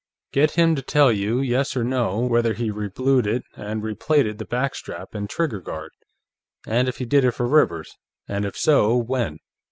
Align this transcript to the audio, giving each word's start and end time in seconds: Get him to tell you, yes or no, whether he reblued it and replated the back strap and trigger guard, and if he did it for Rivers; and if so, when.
Get 0.31 0.55
him 0.55 0.73
to 0.75 0.81
tell 0.81 1.11
you, 1.11 1.41
yes 1.41 1.77
or 1.77 1.83
no, 1.83 2.21
whether 2.21 2.55
he 2.55 2.71
reblued 2.71 3.27
it 3.27 3.43
and 3.55 3.83
replated 3.83 4.39
the 4.39 4.45
back 4.45 4.73
strap 4.73 5.13
and 5.13 5.29
trigger 5.29 5.59
guard, 5.61 5.91
and 6.65 6.87
if 6.89 6.97
he 6.97 7.05
did 7.05 7.23
it 7.23 7.29
for 7.33 7.45
Rivers; 7.45 7.97
and 8.27 8.43
if 8.43 8.57
so, 8.57 8.97
when. 8.97 9.37